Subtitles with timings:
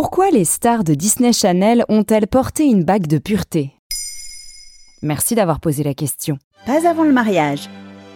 [0.00, 3.72] Pourquoi les stars de Disney Channel ont-elles porté une bague de pureté?
[5.02, 6.38] Merci d'avoir posé la question.
[6.66, 7.68] Pas avant le mariage.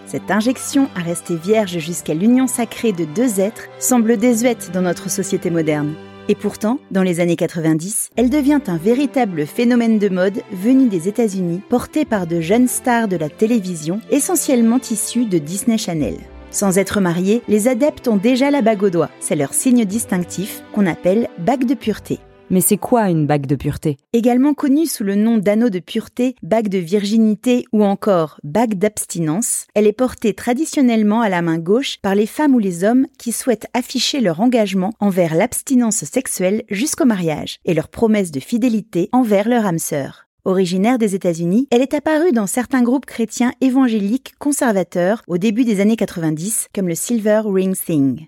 [0.07, 5.11] Cette injection à rester vierge jusqu'à l'union sacrée de deux êtres semble désuète dans notre
[5.11, 5.95] société moderne.
[6.29, 11.09] Et pourtant, dans les années 90, elle devient un véritable phénomène de mode venu des
[11.09, 16.15] États-Unis, porté par de jeunes stars de la télévision, essentiellement issues de Disney Channel.
[16.53, 19.11] Sans être mariés, les adeptes ont déjà la bague au doigt.
[19.21, 22.21] C'est leur signe distinctif qu'on appelle bague de pureté.
[22.51, 23.97] Mais c'est quoi une bague de pureté?
[24.13, 29.67] Également connue sous le nom d'anneau de pureté, bague de virginité ou encore bague d'abstinence,
[29.75, 33.33] elle est portée traditionnellement à la main gauche par les femmes ou les hommes qui
[33.33, 39.49] souhaitent afficher leur engagement envers l'abstinence sexuelle jusqu'au mariage et leur promesse de fidélité envers
[39.49, 40.27] leur âme sœur.
[40.45, 45.79] Originaire des États-Unis, elle est apparue dans certains groupes chrétiens évangéliques conservateurs au début des
[45.79, 48.27] années 90, comme le Silver Ring Thing.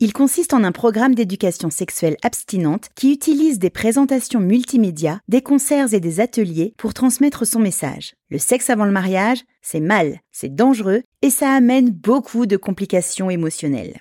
[0.00, 5.94] Il consiste en un programme d'éducation sexuelle abstinente qui utilise des présentations multimédia, des concerts
[5.94, 8.14] et des ateliers pour transmettre son message.
[8.28, 13.30] Le sexe avant le mariage, c'est mal, c'est dangereux et ça amène beaucoup de complications
[13.30, 14.00] émotionnelles.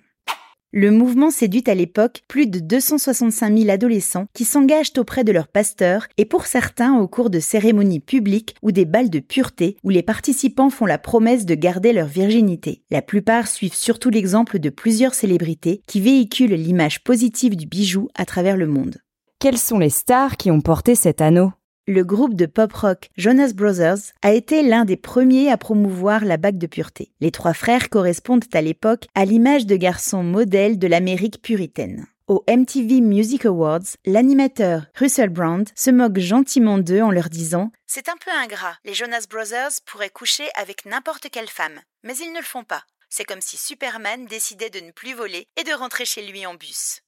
[0.78, 5.48] Le mouvement séduit à l'époque plus de 265 000 adolescents qui s'engagent auprès de leur
[5.48, 9.90] pasteur et pour certains au cours de cérémonies publiques ou des balles de pureté où
[9.90, 12.81] les participants font la promesse de garder leur virginité.
[12.92, 18.26] La plupart suivent surtout l'exemple de plusieurs célébrités qui véhiculent l'image positive du bijou à
[18.26, 18.98] travers le monde.
[19.40, 21.53] Quelles sont les stars qui ont porté cet anneau?
[21.88, 26.57] Le groupe de pop-rock Jonas Brothers a été l'un des premiers à promouvoir la bague
[26.57, 27.12] de pureté.
[27.22, 32.07] Les trois frères correspondent à l'époque à l'image de garçons modèles de l'Amérique puritaine.
[32.28, 38.09] Au MTV Music Awards, l'animateur Russell Brand se moque gentiment d'eux en leur disant C'est
[38.09, 42.40] un peu ingrat, les Jonas Brothers pourraient coucher avec n'importe quelle femme, mais ils ne
[42.40, 42.84] le font pas.
[43.09, 46.56] C'est comme si Superman décidait de ne plus voler et de rentrer chez lui en
[46.56, 47.02] bus.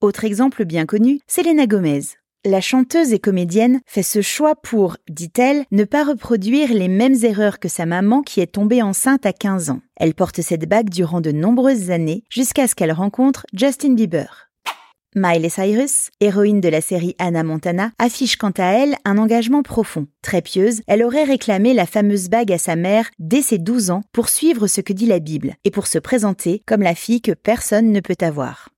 [0.00, 2.17] Autre exemple bien connu, Selena Gomez.
[2.44, 7.58] La chanteuse et comédienne fait ce choix pour, dit-elle, ne pas reproduire les mêmes erreurs
[7.58, 9.80] que sa maman qui est tombée enceinte à 15 ans.
[9.96, 14.50] Elle porte cette bague durant de nombreuses années jusqu'à ce qu'elle rencontre Justin Bieber.
[15.16, 20.06] Miley Cyrus, héroïne de la série Anna Montana, affiche quant à elle un engagement profond.
[20.22, 24.02] Très pieuse, elle aurait réclamé la fameuse bague à sa mère dès ses 12 ans
[24.12, 27.32] pour suivre ce que dit la Bible et pour se présenter comme la fille que
[27.32, 28.68] personne ne peut avoir.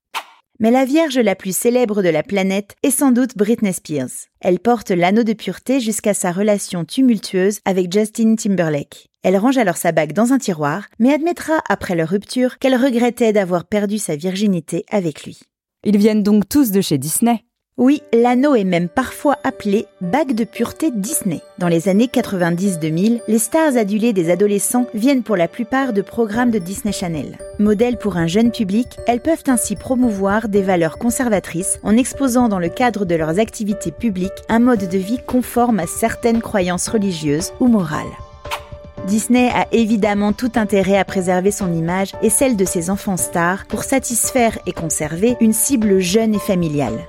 [0.62, 4.28] Mais la vierge la plus célèbre de la planète est sans doute Britney Spears.
[4.42, 9.06] Elle porte l'anneau de pureté jusqu'à sa relation tumultueuse avec Justin Timberlake.
[9.22, 13.32] Elle range alors sa bague dans un tiroir, mais admettra après leur rupture qu'elle regrettait
[13.32, 15.40] d'avoir perdu sa virginité avec lui.
[15.82, 17.42] Ils viennent donc tous de chez Disney.
[17.80, 21.40] Oui, l'anneau est même parfois appelé bague de pureté Disney.
[21.56, 26.50] Dans les années 90-2000, les stars adulées des adolescents viennent pour la plupart de programmes
[26.50, 27.38] de Disney Channel.
[27.58, 32.58] Modèles pour un jeune public, elles peuvent ainsi promouvoir des valeurs conservatrices en exposant dans
[32.58, 37.54] le cadre de leurs activités publiques un mode de vie conforme à certaines croyances religieuses
[37.60, 38.12] ou morales.
[39.06, 43.64] Disney a évidemment tout intérêt à préserver son image et celle de ses enfants stars
[43.70, 47.08] pour satisfaire et conserver une cible jeune et familiale